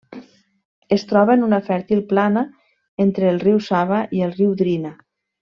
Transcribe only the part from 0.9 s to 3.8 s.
Es troba en una fèrtil plana entre el riu